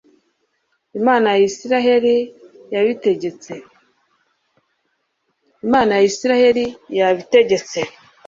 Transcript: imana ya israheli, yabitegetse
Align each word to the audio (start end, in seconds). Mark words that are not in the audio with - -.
imana 0.99 1.27
ya 1.35 1.43
israheli, 1.49 2.15
yabitegetse 6.99 7.79